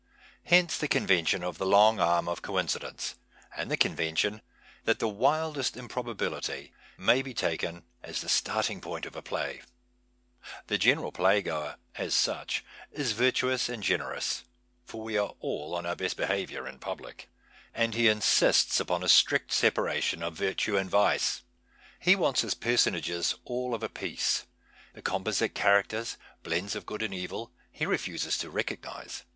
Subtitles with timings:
[0.45, 3.13] Hence the con vention of the" long arm of coincidence"
[3.55, 4.41] and the convention
[4.85, 9.61] that the wildest improbability may be taken as the starting point of a j)lay.
[10.65, 14.43] The general playgoer, as such, is virtuous and generous;
[14.85, 17.29] for we are all on our best bchavioiir in public.
[17.71, 21.41] And he 108 AUDIENCES insists upon a strict separation of virtue and viee.
[21.99, 24.47] He wants his personafjes all of a piece.
[24.95, 29.25] Tiie com posite ciiaracters, blends of good and evil, he refuses to recognize.